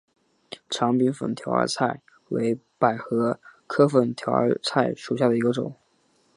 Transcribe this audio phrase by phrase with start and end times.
[0.67, 5.75] 长柄粉条儿菜为百合科粉条儿菜属下的一个种。